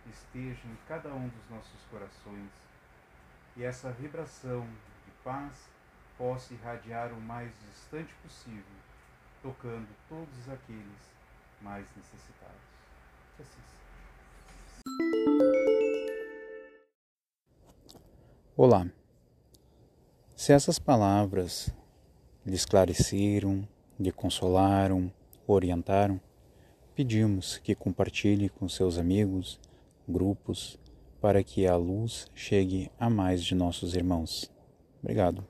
[0.10, 2.52] esteja em cada um dos nossos corações
[3.56, 4.68] e essa vibração
[5.06, 5.70] de paz
[6.18, 8.76] possa irradiar o mais distante possível,
[9.42, 11.14] tocando todos aqueles
[11.62, 12.60] mais necessitados.
[13.38, 13.62] Que assim
[18.58, 18.99] Olá.
[20.40, 21.70] Se essas palavras
[22.46, 23.68] lhe esclareceram,
[24.00, 25.12] lhe consolaram,
[25.46, 26.18] orientaram,
[26.96, 29.60] pedimos que compartilhe com seus amigos
[30.08, 30.80] grupos,
[31.20, 34.50] para que a luz chegue a mais de nossos irmãos.
[35.04, 35.46] Obrigado.